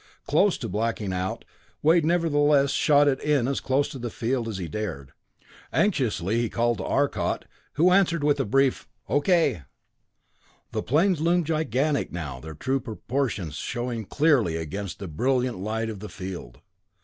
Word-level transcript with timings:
Close 0.25 0.57
to 0.57 0.67
blacking 0.67 1.13
out, 1.13 1.45
Wade 1.83 2.03
nevertheless 2.03 2.71
shot 2.71 3.07
it 3.07 3.21
in 3.21 3.47
as 3.47 3.59
close 3.59 3.87
to 3.87 3.99
the 3.99 4.09
field 4.09 4.47
as 4.47 4.57
he 4.57 4.67
dared. 4.67 5.11
Anxiously 5.71 6.41
he 6.41 6.49
called 6.49 6.79
to 6.79 6.85
Arcot, 6.85 7.45
who 7.73 7.91
answered 7.91 8.23
with 8.23 8.39
a 8.39 8.45
brief 8.45 8.87
"Okay!" 9.07 9.61
The 10.71 10.81
planes 10.81 11.21
loomed 11.21 11.45
gigantic 11.45 12.11
now, 12.11 12.39
their 12.39 12.55
true 12.55 12.79
proportions 12.79 13.57
showing 13.57 14.05
clearly 14.05 14.55
against 14.55 14.97
the 14.97 15.07
brilliant 15.07 15.59
light 15.59 15.87
of 15.87 15.99
the 15.99 16.09
field. 16.09 16.61